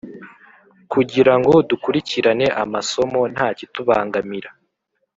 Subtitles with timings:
[0.91, 4.49] kugira ngo dukurikirane amasomo nta kitubangamira.